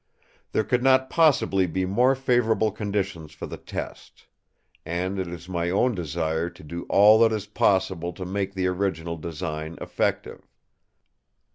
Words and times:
There 0.51 0.63
could 0.63 0.81
not 0.81 1.11
possibly 1.11 1.67
be 1.67 1.85
more 1.85 2.15
favourable 2.15 2.71
conditions 2.71 3.33
for 3.33 3.45
the 3.45 3.57
test; 3.57 4.25
and 4.83 5.19
it 5.19 5.27
is 5.27 5.47
my 5.47 5.69
own 5.69 5.93
desire 5.93 6.49
to 6.49 6.63
do 6.63 6.87
all 6.89 7.19
that 7.19 7.31
is 7.31 7.45
possible 7.45 8.11
to 8.13 8.25
make 8.25 8.55
the 8.55 8.65
original 8.65 9.15
design 9.15 9.77
effective. 9.79 10.47